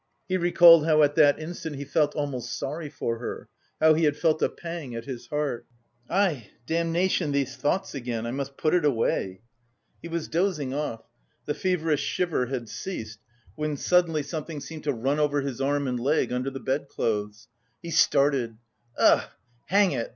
[0.27, 4.17] He recalled how at that instant he felt almost sorry for her, how he had
[4.17, 5.67] felt a pang at his heart...
[6.09, 6.45] "Aïe!
[6.65, 8.25] Damnation, these thoughts again!
[8.25, 9.41] I must put it away!"
[10.01, 11.07] He was dozing off;
[11.45, 13.19] the feverish shiver had ceased,
[13.53, 17.47] when suddenly something seemed to run over his arm and leg under the bedclothes.
[17.83, 18.57] He started.
[18.97, 19.29] "Ugh!
[19.65, 20.09] hang it!